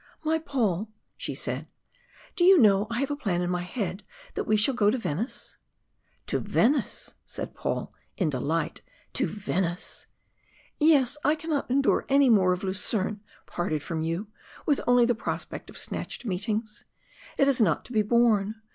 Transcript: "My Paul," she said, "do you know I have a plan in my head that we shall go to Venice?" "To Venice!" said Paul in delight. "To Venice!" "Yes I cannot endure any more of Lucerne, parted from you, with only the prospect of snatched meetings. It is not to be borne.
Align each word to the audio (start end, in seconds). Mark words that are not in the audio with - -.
"My 0.23 0.39
Paul," 0.39 0.89
she 1.15 1.35
said, 1.35 1.67
"do 2.35 2.43
you 2.43 2.57
know 2.57 2.87
I 2.89 3.01
have 3.01 3.11
a 3.11 3.15
plan 3.15 3.43
in 3.43 3.51
my 3.51 3.61
head 3.61 4.01
that 4.33 4.45
we 4.45 4.57
shall 4.57 4.73
go 4.73 4.89
to 4.89 4.97
Venice?" 4.97 5.57
"To 6.25 6.39
Venice!" 6.39 7.13
said 7.23 7.53
Paul 7.53 7.93
in 8.17 8.31
delight. 8.31 8.81
"To 9.13 9.27
Venice!" 9.27 10.07
"Yes 10.79 11.19
I 11.23 11.35
cannot 11.35 11.69
endure 11.69 12.07
any 12.09 12.31
more 12.31 12.51
of 12.51 12.63
Lucerne, 12.63 13.21
parted 13.45 13.83
from 13.83 14.01
you, 14.01 14.29
with 14.65 14.81
only 14.87 15.05
the 15.05 15.13
prospect 15.13 15.69
of 15.69 15.77
snatched 15.77 16.25
meetings. 16.25 16.83
It 17.37 17.47
is 17.47 17.61
not 17.61 17.85
to 17.85 17.93
be 17.93 18.01
borne. 18.01 18.55